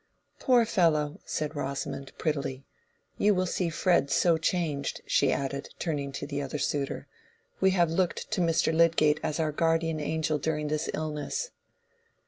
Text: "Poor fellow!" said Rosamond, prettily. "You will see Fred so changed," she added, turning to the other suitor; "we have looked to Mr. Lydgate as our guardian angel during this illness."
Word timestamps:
"Poor 0.39 0.65
fellow!" 0.65 1.19
said 1.25 1.55
Rosamond, 1.55 2.11
prettily. 2.17 2.65
"You 3.19 3.35
will 3.35 3.45
see 3.45 3.69
Fred 3.69 4.09
so 4.09 4.35
changed," 4.35 5.01
she 5.05 5.31
added, 5.31 5.69
turning 5.77 6.11
to 6.13 6.25
the 6.25 6.41
other 6.41 6.57
suitor; 6.57 7.05
"we 7.59 7.69
have 7.77 7.91
looked 7.91 8.31
to 8.31 8.41
Mr. 8.41 8.73
Lydgate 8.73 9.19
as 9.21 9.39
our 9.39 9.51
guardian 9.51 9.99
angel 9.99 10.39
during 10.39 10.69
this 10.69 10.89
illness." 10.95 11.51